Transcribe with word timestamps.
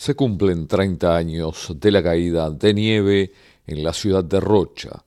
Se 0.00 0.14
cumplen 0.14 0.66
30 0.66 1.14
años 1.14 1.74
de 1.78 1.90
la 1.90 2.02
caída 2.02 2.48
de 2.48 2.72
nieve 2.72 3.32
en 3.66 3.82
la 3.82 3.92
ciudad 3.92 4.24
de 4.24 4.40
Rocha. 4.40 5.04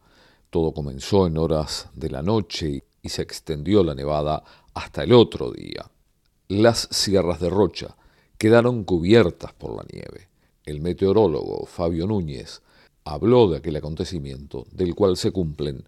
Todo 0.51 0.71
comenzó 0.71 1.25
en 1.25 1.39
horas 1.39 1.89
de 1.95 2.11
la 2.11 2.21
noche 2.21 2.83
y 3.01 3.09
se 3.09 3.23
extendió 3.23 3.83
la 3.83 3.95
nevada 3.95 4.43
hasta 4.75 5.03
el 5.03 5.13
otro 5.13 5.51
día. 5.51 5.89
Las 6.49 6.89
sierras 6.91 7.39
de 7.39 7.49
Rocha 7.49 7.95
quedaron 8.37 8.83
cubiertas 8.83 9.51
por 9.53 9.75
la 9.75 9.83
nieve. 9.91 10.27
El 10.63 10.79
meteorólogo 10.79 11.65
Fabio 11.65 12.05
Núñez 12.05 12.61
habló 13.03 13.49
de 13.49 13.57
aquel 13.57 13.77
acontecimiento 13.77 14.67
del 14.71 14.93
cual 14.93 15.17
se 15.17 15.31
cumplen 15.31 15.83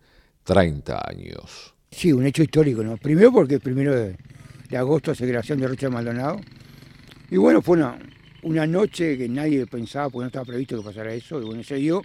30 0.45 1.07
años. 1.07 1.75
Sí, 1.91 2.11
un 2.11 2.25
hecho 2.25 2.41
histórico, 2.41 2.83
¿no? 2.83 2.97
Primero 2.97 3.31
porque 3.31 3.53
el 3.53 3.61
primero 3.61 3.93
de, 3.93 4.17
agosto 4.75 5.11
es 5.11 5.19
celebración 5.19 5.59
de 5.59 5.67
Rocha 5.67 5.91
Maldonado. 5.91 6.41
Y 7.29 7.37
bueno, 7.37 7.61
fue 7.61 7.77
una, 7.77 7.99
una 8.45 8.67
noche 8.67 9.17
que 9.17 9.27
nadie 9.27 9.65
pensaba, 9.65 10.09
porque 10.09 10.23
no 10.23 10.27
estaba 10.27 10.45
previsto 10.45 10.77
que 10.77 10.83
pasara 10.83 11.13
eso. 11.13 11.41
Y 11.41 11.45
bueno, 11.45 11.63
se 11.63 11.75
dio 11.75 12.03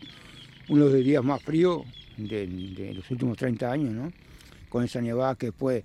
uno 0.70 0.86
de 0.86 0.96
los 0.96 1.04
días 1.04 1.22
más 1.22 1.42
fríos 1.42 1.82
de, 2.16 2.92
los 2.94 3.10
últimos 3.10 3.36
30 3.36 3.70
años, 3.70 3.92
¿no? 3.92 4.12
Con 4.70 4.84
esa 4.84 5.02
nevada 5.02 5.34
que 5.34 5.52
fue, 5.52 5.84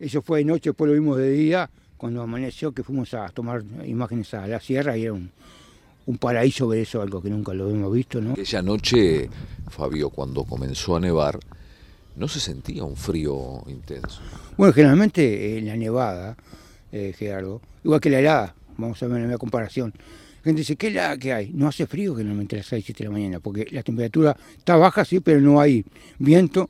eso 0.00 0.22
fue 0.22 0.38
de 0.38 0.46
noche, 0.46 0.70
después 0.70 0.88
lo 0.88 0.94
vimos 0.94 1.18
de 1.18 1.30
día, 1.30 1.70
cuando 1.98 2.22
amaneció, 2.22 2.72
que 2.72 2.82
fuimos 2.82 3.12
a 3.12 3.28
tomar 3.28 3.62
imágenes 3.84 4.32
a 4.32 4.46
la 4.46 4.60
sierra 4.60 4.96
y 4.96 5.02
era 5.02 5.12
un, 5.12 5.30
un 6.06 6.18
paraíso 6.18 6.68
ver 6.68 6.80
eso, 6.80 7.02
algo 7.02 7.20
que 7.20 7.28
nunca 7.28 7.52
lo 7.52 7.68
hemos 7.68 7.92
visto, 7.92 8.20
¿no? 8.20 8.32
Aquella 8.32 8.62
noche, 8.62 9.28
Fabio, 9.68 10.08
cuando 10.08 10.44
comenzó 10.44 10.96
a 10.96 11.00
nevar, 11.00 11.38
no 12.16 12.28
se 12.28 12.40
sentía 12.40 12.82
un 12.84 12.96
frío 12.96 13.62
intenso. 13.66 14.22
Bueno, 14.56 14.72
generalmente 14.72 15.58
en 15.58 15.66
la 15.66 15.76
nevada, 15.76 16.36
eh, 16.92 17.14
Gerardo, 17.16 17.60
igual 17.84 18.00
que 18.00 18.08
la 18.08 18.20
helada, 18.20 18.54
vamos 18.82 19.02
a 19.02 19.06
ver 19.06 19.24
una 19.24 19.38
comparación. 19.38 19.94
La 20.42 20.44
gente 20.44 20.60
dice, 20.60 20.76
¿qué 20.76 20.88
helada 20.88 21.16
que 21.16 21.32
hay? 21.32 21.50
No 21.52 21.68
hace 21.68 21.86
frío 21.86 22.16
generalmente 22.16 22.56
a 22.56 22.58
las 22.58 22.66
6, 22.66 22.84
7 22.84 23.04
de 23.04 23.08
la 23.08 23.12
mañana, 23.12 23.40
porque 23.40 23.66
la 23.70 23.82
temperatura 23.82 24.36
está 24.58 24.76
baja, 24.76 25.04
sí, 25.04 25.20
pero 25.20 25.40
no 25.40 25.60
hay 25.60 25.84
viento. 26.18 26.68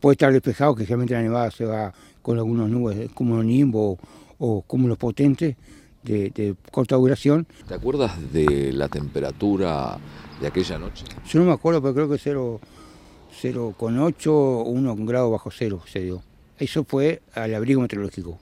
Puede 0.00 0.14
estar 0.14 0.32
despejado, 0.32 0.74
que 0.74 0.84
generalmente 0.84 1.14
la 1.14 1.22
nevada 1.22 1.50
se 1.50 1.64
va 1.64 1.92
con 2.22 2.38
algunas 2.38 2.70
nubes, 2.70 3.10
como 3.12 3.34
un 3.34 3.46
nimbo 3.46 3.98
o, 4.38 4.62
como 4.62 4.88
los 4.88 4.96
potentes 4.96 5.56
de, 6.02 6.54
corta 6.70 6.96
duración. 6.96 7.46
¿Te 7.66 7.74
acuerdas 7.74 8.32
de 8.32 8.72
la 8.72 8.88
temperatura 8.88 9.98
de 10.40 10.46
aquella 10.46 10.78
noche? 10.78 11.04
Yo 11.26 11.40
no 11.40 11.46
me 11.46 11.52
acuerdo, 11.52 11.82
pero 11.82 11.94
creo 11.94 12.08
que 12.08 12.16
0,8 12.16 14.26
o 14.28 14.62
1 14.62 14.96
grado 15.04 15.30
bajo 15.30 15.50
cero 15.50 15.82
se 15.86 16.00
dio. 16.00 16.22
Eso 16.58 16.84
fue 16.84 17.22
al 17.34 17.54
abrigo 17.54 17.80
meteorológico, 17.80 18.38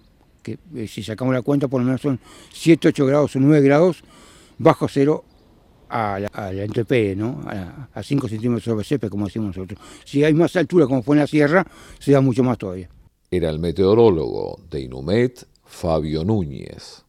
que 0.47 0.59
eh, 0.77 0.87
si 0.87 1.03
sacamos 1.03 1.35
la 1.35 1.43
cuenta 1.43 1.67
por 1.67 1.81
lo 1.81 1.87
menos 1.87 2.01
son 2.01 2.21
7, 2.53 2.89
8 2.89 3.07
grados 3.07 3.35
o 3.35 3.41
9 3.41 3.61
grados 3.63 4.05
bajo 4.59 4.87
cero 4.87 5.25
a 5.89 6.21
la, 6.21 6.31
a 6.33 6.53
¿no? 7.17 7.41
a, 7.93 8.03
5 8.03 8.29
centímetros 8.29 8.65
sobre 8.65 8.85
cepe, 8.85 9.11
como 9.11 9.27
decimos 9.27 9.57
nosotros. 9.57 9.79
Si 10.05 10.23
hay 10.25 10.35
más 10.35 10.55
altura, 10.57 10.87
como 10.87 11.03
fue 11.03 11.17
en 11.17 11.21
la 11.21 11.27
sierra, 11.27 11.67
se 11.99 12.13
da 12.13 12.21
mucho 12.21 12.43
más 12.43 12.59
todavía. 12.59 12.89
Era 13.31 13.51
el 13.51 13.59
meteorólogo 13.59 14.61
de 14.71 14.81
Inumet, 14.81 15.47
Fabio 15.65 16.25
Núñez. 16.25 17.06